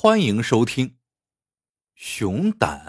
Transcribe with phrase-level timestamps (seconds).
[0.00, 0.90] 欢迎收听
[1.96, 2.86] 《熊胆》。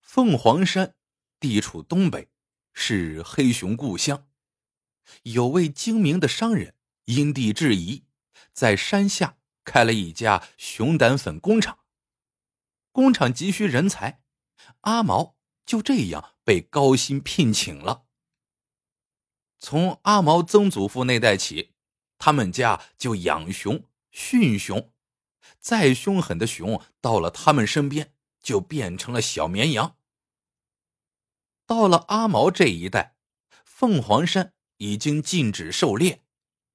[0.00, 0.96] 凤凰山
[1.38, 2.32] 地处东北，
[2.72, 4.26] 是黑熊故乡。
[5.22, 6.74] 有位精明的商人
[7.04, 8.06] 因地制宜，
[8.52, 11.78] 在山下开了一家熊胆粉工厂。
[12.90, 14.20] 工厂急需人才，
[14.80, 18.06] 阿毛就这样被高薪聘请了。
[19.60, 21.74] 从阿毛曾祖父那代起，
[22.18, 24.90] 他们家就养熊、驯熊。
[25.58, 28.12] 再凶狠的熊，到了他们身边
[28.42, 29.96] 就变成了小绵羊。
[31.66, 33.16] 到了阿毛这一代，
[33.64, 36.22] 凤凰山已经禁止狩猎，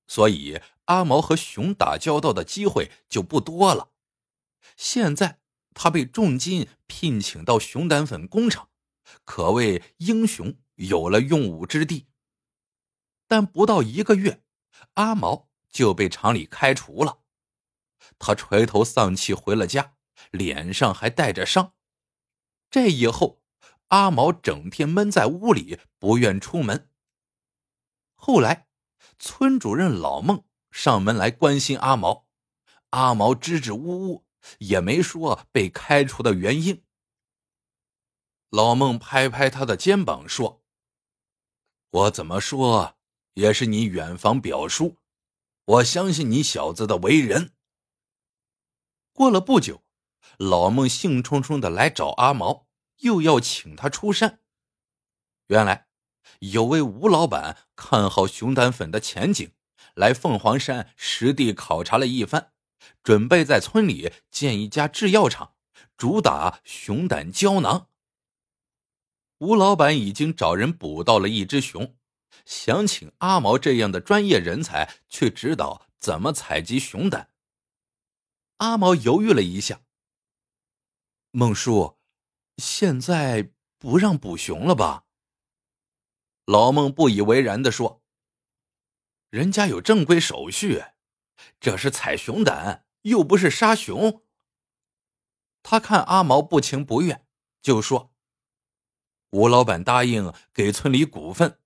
[0.08, 3.92] 所以阿毛和熊打交道的机会就不多了。
[4.76, 5.40] 现在
[5.74, 8.70] 他被重金聘请到熊胆粉工厂，
[9.24, 12.08] 可谓英雄有了用武之地。
[13.28, 14.42] 但不到一个月，
[14.96, 17.19] 阿毛就被厂里开除了。
[18.18, 19.96] 他垂头丧气回了家，
[20.32, 21.74] 脸上还带着伤。
[22.70, 23.42] 这以后，
[23.88, 26.90] 阿毛整天闷在屋里，不愿出门。
[28.16, 28.68] 后来，
[29.18, 32.28] 村主任老孟上门来关心阿毛，
[32.92, 34.26] 阿毛支支吾吾，
[34.60, 36.84] 也没说被开除的原因。
[38.50, 40.64] 老孟拍拍他的肩膀说
[41.92, 42.98] ：“我怎么说
[43.36, 44.98] 也是你远房表叔，
[45.66, 47.54] 我相信你小子的为人。”
[49.20, 49.84] 过了不久，
[50.38, 52.68] 老孟兴冲冲的来找阿毛，
[53.00, 54.40] 又要请他出山。
[55.48, 55.88] 原来，
[56.40, 59.52] 有位吴老板看好熊胆粉的前景，
[59.94, 62.54] 来凤凰山实地考察了一番，
[63.04, 65.52] 准备在村里建一家制药厂，
[65.98, 67.90] 主打熊胆胶囊。
[69.40, 71.98] 吴老板已经找人捕到了一只熊，
[72.46, 77.32] 想请阿毛这样的专业人才去指导怎么采集熊胆。
[78.60, 79.82] 阿毛犹豫了一下。
[81.32, 81.98] 孟叔，
[82.58, 85.06] 现在不让捕熊了吧？
[86.46, 88.04] 老孟不以为然的说
[89.30, 90.84] ：“人家有正规手续，
[91.60, 94.24] 这是采熊胆，又不是杀熊。”
[95.64, 97.26] 他看阿毛不情不愿，
[97.62, 98.14] 就说
[99.32, 101.62] ：“吴老板答应给村里股份，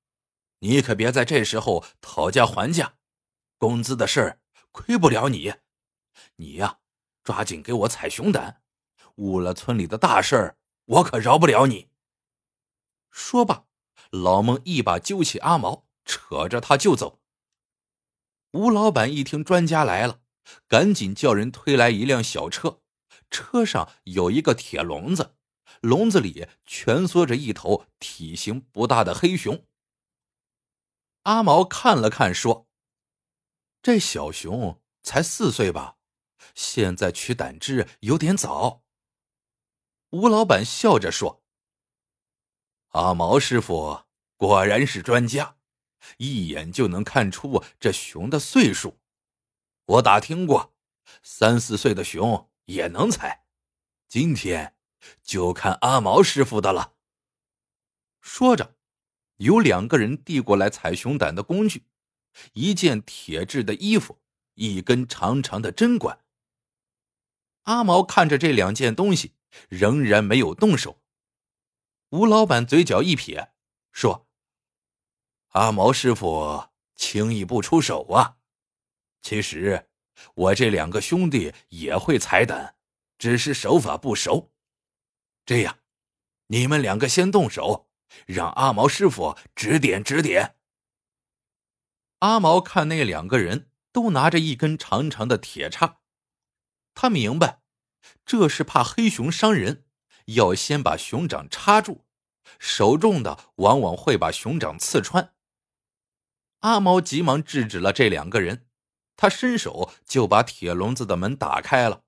[0.59, 2.98] 你可别在这时候讨价还价，
[3.58, 5.56] 工资的事儿亏不了你，
[6.36, 6.82] 你呀。”
[7.23, 8.61] 抓紧给我采熊胆，
[9.16, 11.89] 误了村里的大事儿，我可饶不了你。
[13.11, 13.66] 说罢，
[14.11, 17.22] 老孟一把揪起阿毛，扯着他就走。
[18.51, 20.19] 吴老板一听专家来了，
[20.67, 22.81] 赶紧叫人推来一辆小车，
[23.31, 25.35] 车上有一个铁笼子，
[25.81, 29.66] 笼子里蜷缩着一头体型不大的黑熊。
[31.23, 32.67] 阿毛看了看，说
[33.81, 35.95] ：“这小熊才四岁吧？”
[36.56, 38.84] 现在取胆汁有点早。
[40.09, 41.44] 吴老板笑着说
[42.90, 44.04] ：“阿毛师傅
[44.38, 45.58] 果然是专家，
[46.18, 49.00] 一眼就能看出这熊的岁数。
[49.86, 50.76] 我打听过，
[51.24, 53.46] 三四岁的熊也能采。
[54.08, 54.76] 今天
[55.24, 56.94] 就看阿毛师傅的了。”
[58.22, 58.76] 说着，
[59.38, 61.88] 有两个人递过来采熊胆的工具：
[62.53, 64.22] 一件铁制的衣服，
[64.53, 66.22] 一根长长的针管。
[67.63, 69.34] 阿毛看着这两件东西，
[69.69, 71.01] 仍然没有动手。
[72.09, 73.53] 吴老板嘴角一撇，
[73.91, 74.28] 说
[75.53, 78.38] ：“阿毛师傅轻易不出手啊。
[79.22, 79.90] 其实
[80.35, 82.75] 我这两个兄弟也会裁胆，
[83.18, 84.52] 只是手法不熟。
[85.46, 85.79] 这样，
[86.47, 87.90] 你们两个先动手，
[88.25, 90.57] 让阿毛师傅指点指点。”
[92.19, 96.02] 阿毛看那两个人都拿着一根长长的铁叉。
[96.96, 97.62] 他明白，
[98.26, 99.86] 这是怕黑熊伤人，
[100.26, 102.06] 要先把熊掌插住，
[102.59, 105.34] 手重的往往会把熊掌刺穿。
[106.59, 108.68] 阿毛急忙制止了这两个人，
[109.18, 112.03] 他伸手就把铁笼子的门打开了，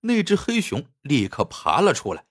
[0.00, 2.26] 那只黑熊立刻爬了出来。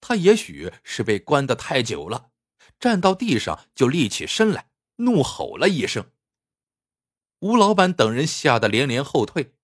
[0.00, 2.30] 他也许是被关得太久了，
[2.78, 6.12] 站到地上就立起身来，怒吼了一声。
[7.40, 9.54] 吴老板等人吓得连连后退。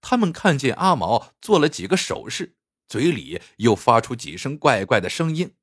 [0.00, 5.56] 他们看见阿毛做了几个手势，嘴里又发出几声怪怪的声音。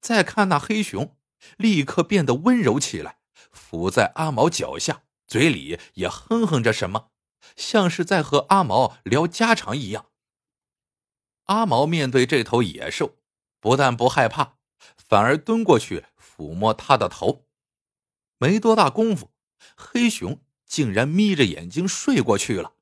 [0.00, 1.16] 再看那黑熊，
[1.56, 3.18] 立刻变得温柔起来，
[3.50, 7.10] 伏在阿毛脚下，嘴里也哼哼着什么，
[7.56, 10.06] 像是在和阿毛聊家常一样。
[11.44, 13.16] 阿毛面对这头野兽，
[13.60, 14.58] 不但不害怕，
[14.96, 17.46] 反而蹲过去抚摸他的头。
[18.38, 19.32] 没多大功夫，
[19.76, 22.74] 黑熊竟然眯着眼睛睡过去了。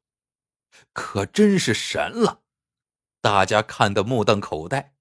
[0.92, 2.42] 可真是神了！
[3.20, 4.94] 大家看得目瞪口呆。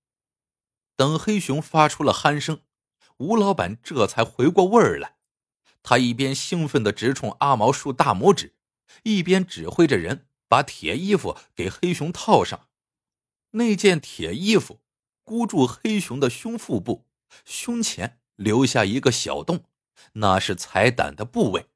[0.95, 2.61] 等黑熊发出了鼾声，
[3.17, 5.17] 吴老板这才回过味儿来。
[5.81, 8.55] 他一边兴奋的直冲阿毛竖大拇指，
[9.03, 12.69] 一边指挥着人把铁衣服给黑熊套上。
[13.51, 14.79] 那件铁衣服
[15.23, 17.05] 箍住黑熊的胸腹部，
[17.43, 19.65] 胸前留下一个小洞，
[20.13, 21.67] 那是采胆的部位。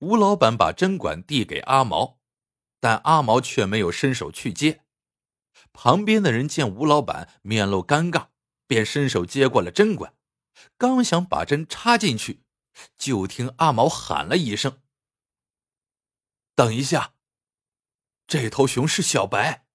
[0.00, 2.18] 吴老板把针管递给阿毛，
[2.86, 4.84] 但阿毛却没有伸手去接。
[5.72, 8.28] 旁边的人见吴老板面露尴尬，
[8.68, 10.14] 便伸手接过了针管，
[10.78, 12.44] 刚想把针插进去，
[12.96, 14.80] 就听阿毛喊了一声
[16.54, 17.14] ：“等一下，
[18.28, 19.66] 这头熊是小白。”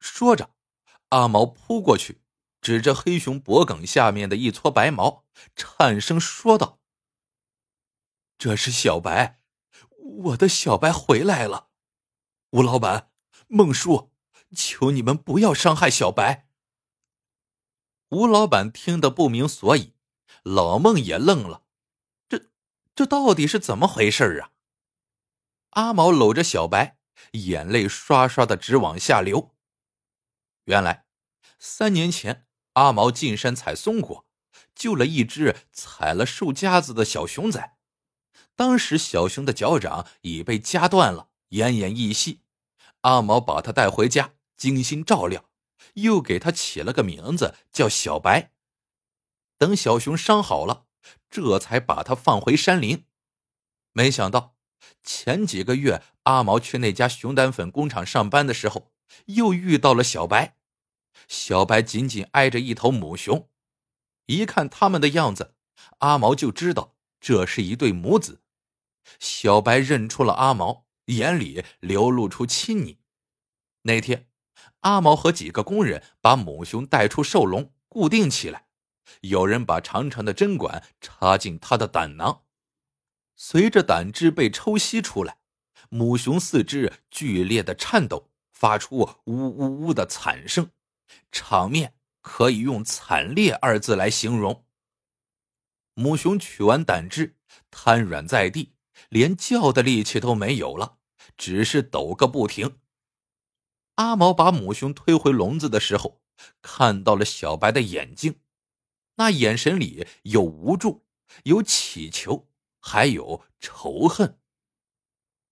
[0.00, 0.54] 说着，
[1.10, 2.22] 阿毛扑过去，
[2.62, 6.80] 指着黑熊脖颈下面的一撮白毛，颤声说道
[8.38, 9.42] ：“这是小白，
[9.98, 11.64] 我的小白回来了。
[12.56, 13.10] 吴老板，
[13.48, 14.12] 孟叔，
[14.56, 16.48] 求你们不要伤害小白。”
[18.08, 19.92] 吴老板听得不明所以，
[20.42, 21.64] 老孟也愣了，
[22.26, 22.48] 这
[22.94, 24.52] 这到底是怎么回事啊？
[25.72, 26.96] 阿毛搂着小白，
[27.32, 29.54] 眼泪刷刷的直往下流。
[30.64, 31.04] 原来，
[31.58, 34.26] 三年前阿毛进山采松果，
[34.74, 37.76] 救了一只踩了树夹子的小熊仔。
[38.54, 42.44] 当时小熊的脚掌已被夹断了，奄奄一息。
[43.06, 45.48] 阿毛把它带回家，精心照料，
[45.94, 48.50] 又给它起了个名字叫小白。
[49.56, 50.86] 等小熊伤好了，
[51.30, 53.06] 这才把它放回山林。
[53.92, 54.56] 没想到
[55.04, 58.90] 前几个月阿毛去那家熊胆粉工厂上班的时候，
[59.26, 60.56] 又遇到了小白。
[61.28, 63.48] 小白紧紧挨着一头母熊，
[64.26, 65.54] 一看他们的样子，
[65.98, 68.42] 阿毛就知道这是一对母子。
[69.20, 72.98] 小白认出了阿毛，眼里流露出亲昵。
[73.82, 74.28] 那天，
[74.80, 78.66] 阿毛和几个工人把母熊带出兽笼，固定起来。
[79.20, 82.42] 有人把长长的针管插进它的胆囊，
[83.36, 85.38] 随着胆汁被抽吸出来，
[85.88, 90.70] 母熊四肢剧烈的颤抖，发出呜呜呜的惨声。
[91.30, 94.64] 场面可以用“惨烈”二字来形容。
[95.94, 97.36] 母熊取完胆汁，
[97.70, 98.74] 瘫软在地，
[99.08, 100.95] 连叫的力气都没有了，
[101.36, 102.78] 只是抖个不停。
[103.96, 106.20] 阿毛把母熊推回笼子的时候，
[106.60, 108.40] 看到了小白的眼睛，
[109.16, 111.06] 那眼神里有无助，
[111.44, 112.48] 有乞求，
[112.80, 114.38] 还有仇恨。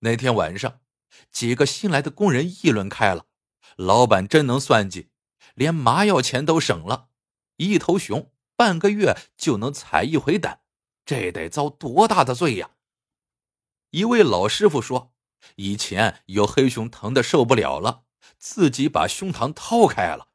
[0.01, 0.81] 那天晚上，
[1.31, 3.27] 几个新来的工人议论开了
[3.77, 5.11] ：“老板真能算计。”
[5.55, 7.11] 连麻药钱都省了，
[7.59, 10.63] 一头熊半个月就能采一回胆，
[11.05, 12.73] 这得遭多大的罪呀！
[13.91, 15.14] 一位老师傅说
[15.57, 18.05] ：“以前有黑熊疼的受不了了，
[18.39, 20.29] 自己把胸膛掏开了，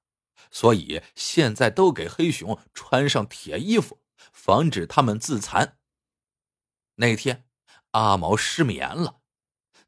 [0.52, 4.02] 所以现在都给黑熊穿上铁衣服，
[4.32, 5.78] 防止他们自残。”
[6.96, 7.46] 那天
[7.92, 9.22] 阿毛失眠了，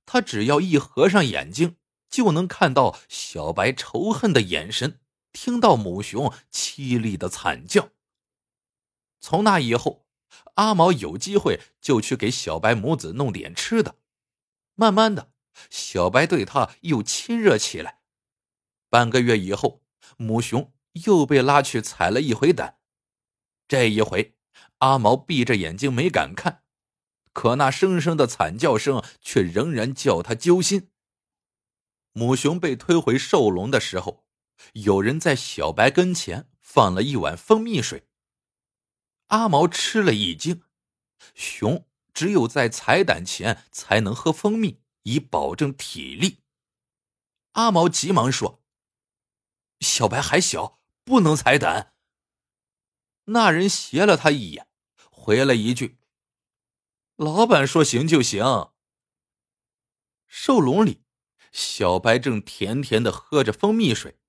[0.05, 1.77] 他只要一合上眼睛，
[2.09, 4.99] 就能看到小白仇恨的眼神。
[5.33, 7.91] 听到母熊凄厉的惨叫。
[9.21, 10.05] 从那以后，
[10.55, 13.95] 阿毛有机会就去给小白母子弄点吃的。
[14.81, 15.31] 慢慢的，
[15.69, 17.99] 小白对他又亲热起来。
[18.89, 19.83] 半个月以后，
[20.17, 20.73] 母熊
[21.05, 22.79] 又被拉去采了一回胆。
[23.67, 24.35] 这一回，
[24.79, 26.63] 阿毛闭着眼睛没敢看，
[27.31, 30.89] 可那声声的惨叫声却仍然叫他揪心。
[32.13, 34.25] 母熊被推回兽笼的时候。
[34.73, 38.07] 有人在小白跟前放了一碗蜂蜜水。
[39.27, 40.61] 阿毛吃了一惊，
[41.33, 46.39] 熊只有在采胆前才能喝蜂蜜，以保证体力。
[47.53, 48.63] 阿毛急忙说
[49.81, 51.93] ：“小白还小，不能采胆。”
[53.25, 54.67] 那人斜了他一眼，
[55.11, 55.99] 回了一句
[57.17, 58.71] ：“老板说行就行。”
[60.27, 61.03] 兽笼里，
[61.51, 64.19] 小白正甜甜的喝着蜂蜜水。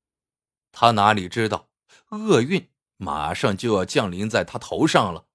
[0.73, 1.71] 他哪里知道，
[2.09, 5.29] 厄运马上就要降临在他头上了。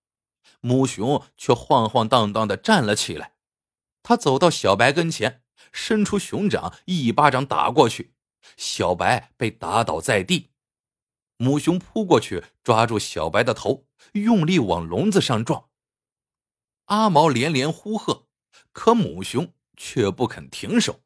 [0.60, 3.37] 母熊却晃晃荡荡的站了起来，
[4.08, 5.42] 他走到小白跟前，
[5.74, 8.14] 伸出熊掌，一巴掌打过去，
[8.56, 10.52] 小白被打倒在地。
[11.36, 15.68] 母熊扑过去，抓住小白的头，用力往笼子上撞。
[16.86, 18.28] 阿毛连连呼喝，
[18.72, 21.02] 可母熊却不肯停手。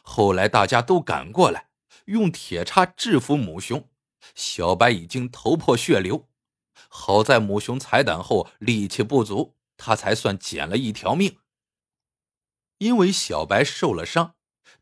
[0.00, 1.70] 后来大家都赶过来。
[2.04, 3.88] 用铁叉制服母熊，
[4.36, 6.28] 小白已经头破血流。
[6.88, 11.36] 好在母熊踩胆后力气不足，他才算捡了一条命。
[12.78, 14.34] 因为小白受了伤，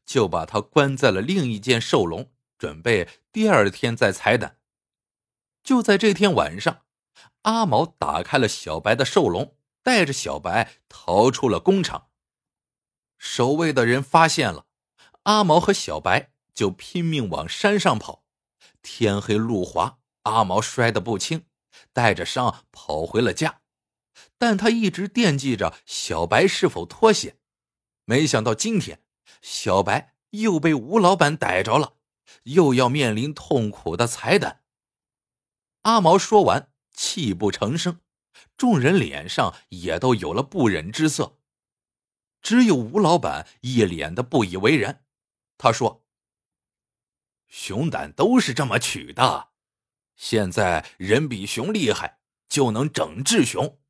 [0.05, 4.59] 就把他关在了另一间兽笼，准备第二天再采胆。
[5.63, 6.83] 就在这天晚上，
[7.43, 12.09] 阿毛打开了小白的兽笼，带着小白逃出了工厂。
[13.19, 14.67] 守卫的人发现了
[15.25, 18.25] 阿毛和小白，就拼命往山上跑。
[18.83, 21.47] 天黑路滑，阿毛摔得不轻，
[21.93, 23.63] 带着伤跑回了家。
[24.39, 27.39] 但他一直惦记着小白是否脱险，
[28.07, 29.03] 没想到今天
[29.43, 31.97] 小白又被吴老板逮着了，
[32.45, 34.63] 又要面临痛苦的裁胆。
[35.83, 38.01] 阿毛说完，泣不成声，
[38.57, 41.39] 众人脸上也都有了不忍之色。
[42.41, 45.05] 只有吴老板一脸的不以为然。
[45.59, 46.05] 他说
[47.49, 49.49] ：“熊胆都是这么取的，
[50.15, 53.81] 现在人比熊厉害，就能整治熊。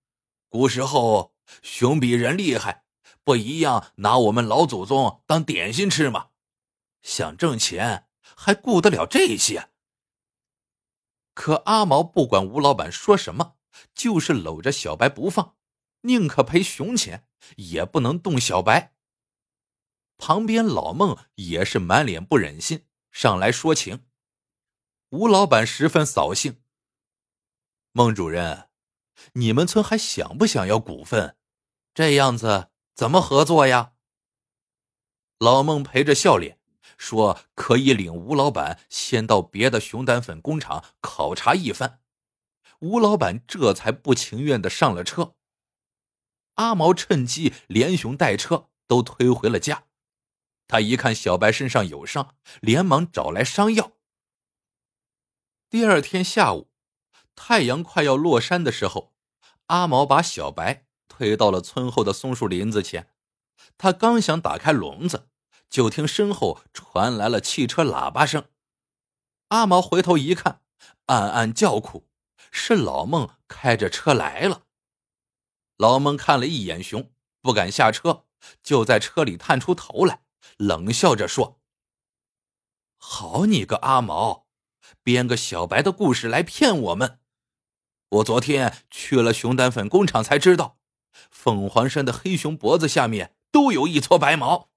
[0.48, 2.85] 古时候，熊比人厉害，
[3.26, 6.28] 不一样，拿我们老祖宗当点心吃吗？
[7.02, 8.06] 想挣钱，
[8.36, 9.70] 还顾得了这些？”
[11.34, 13.56] 可阿毛不管吴老板说什么，
[13.96, 15.56] 就是搂着小白不放，
[16.02, 18.94] 宁可赔熊钱，也不能动小白。
[20.18, 24.06] 旁边老孟也是满脸不忍心，上来说情。
[25.08, 26.62] 吴老板十分扫兴
[27.90, 28.70] ：“孟主任，
[29.32, 31.36] 你们村还想不想要股份？
[31.92, 33.92] 这样子怎么合作呀？”
[35.38, 36.58] 老孟陪着笑脸。
[36.96, 42.00] 说可以领吴老板先到别的熊胆粉工厂考察一番，
[42.78, 45.34] 吴老板这才不情愿的上了车。
[46.54, 49.84] 阿毛趁机连熊带车都推回了家。
[50.66, 53.92] 他一看小白身上有伤，连忙找来伤药。
[55.68, 56.70] 第二天下午，
[57.34, 59.12] 太阳快要落山的时候，
[59.66, 60.85] 阿毛把小白
[61.16, 63.08] 推到了村后的松树林子前，
[63.78, 65.28] 他刚想打开笼子。
[65.68, 68.44] 就听身后传来了汽车喇叭声，
[69.48, 70.60] 阿毛回头一看，
[71.06, 72.06] 暗暗叫苦：
[72.52, 74.62] 是老孟开着车来了。
[75.76, 77.10] 老孟看了一眼熊，
[77.42, 78.26] 不敢下车，
[78.62, 80.22] 就在车里探出头来，
[80.58, 81.60] 冷笑着说
[82.96, 84.46] ：“好你个阿毛，
[85.02, 87.18] 编个小白的故事来骗我们！
[88.10, 90.78] 我昨天去了熊胆粉工厂，才知道，
[91.30, 94.70] 凤凰山的黑熊脖子下面都有一撮白毛。”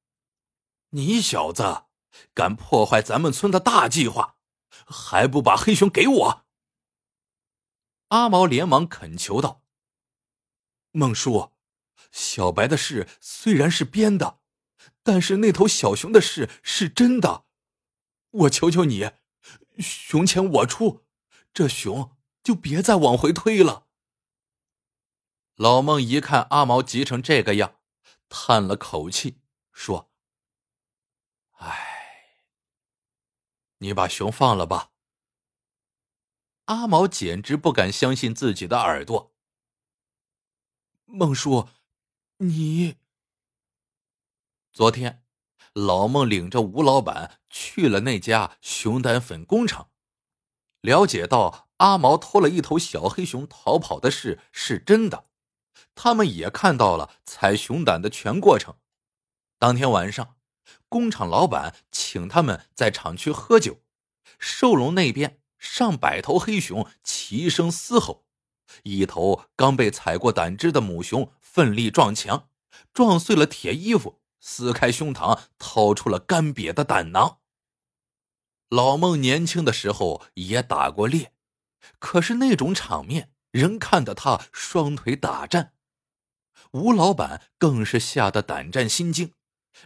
[0.91, 1.83] 你小子
[2.33, 4.37] 敢破坏咱们村的大计划，
[4.87, 6.45] 还不把黑熊给我？
[8.07, 9.61] 阿毛连忙恳求道
[10.91, 11.51] ：“孟叔，
[12.11, 14.39] 小白的事虽然是编的，
[15.03, 17.45] 但是那头小熊的事是真的。
[18.31, 19.11] 我求求你，
[19.77, 21.05] 熊钱我出，
[21.53, 23.85] 这熊就别再往回推了。”
[25.59, 27.75] 老孟一看阿毛急成这个样，
[28.29, 29.41] 叹了口气
[29.73, 30.09] 说。
[31.57, 32.45] 唉，
[33.79, 34.91] 你把熊放了吧。
[36.67, 39.35] 阿毛简直不敢相信自己的耳朵。
[41.03, 41.67] 孟叔，
[42.37, 42.95] 你
[44.71, 45.25] 昨天
[45.73, 49.91] 老孟领着吴老板去了那家熊胆粉工厂，
[50.79, 55.28] 了解到阿毛偷了一头小黑熊逃跑的事是真的，
[56.01, 58.75] 他们也看到了采熊胆的全过程。
[59.59, 60.37] 当天晚上。
[60.87, 63.81] 工厂老板请他们在厂区喝酒，
[64.39, 68.25] 兽笼那边上百头黑熊齐声嘶吼，
[68.83, 72.49] 一头刚被采过胆汁的母熊奋力撞墙，
[72.93, 77.39] 撞碎了铁衣服，撕开胸膛，掏出了干瘪的胆囊。
[78.69, 81.33] 老孟年轻的时候也打过猎，
[81.99, 85.73] 可是那种场面仍看得他双腿打颤。
[86.71, 89.33] 吴老板更是吓得胆战心惊。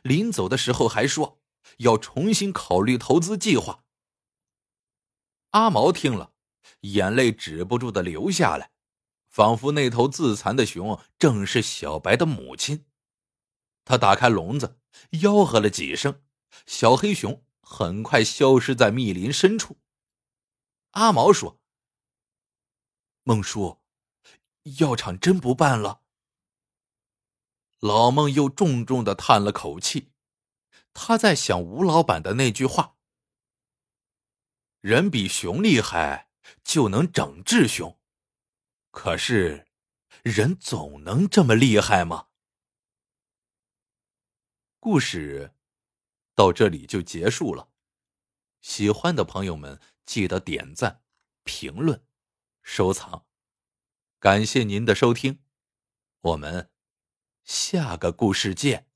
[0.01, 1.41] 临走的时候还说
[1.77, 3.83] 要重新考虑投资计划。
[5.51, 6.33] 阿毛听了，
[6.81, 8.71] 眼泪止不住的流下来，
[9.29, 12.85] 仿佛那头自残的熊正是小白的母亲。
[13.85, 14.79] 他打开笼子，
[15.11, 16.23] 吆喝了几声，
[16.65, 19.77] 小黑熊很快消失在密林深处。
[20.91, 21.59] 阿毛说
[23.23, 23.81] ：“孟叔，
[24.79, 26.01] 药厂真不办了。”
[27.83, 30.13] 老孟又重重的叹了口气，
[30.93, 32.95] 他在想吴老板的那句话
[34.79, 36.29] ：“人比熊厉害，
[36.63, 37.99] 就能整治熊。
[38.89, 39.67] 可是，
[40.21, 42.29] 人总能这么厉害吗？”
[44.79, 45.53] 故事
[46.33, 47.67] 到这里就结束了。
[48.61, 51.03] 喜欢的朋友们记得点赞、
[51.43, 52.01] 评论、
[52.61, 53.25] 收藏，
[54.19, 55.43] 感谢您的收听，
[56.21, 56.72] 我们。
[57.43, 58.92] 下个故事见。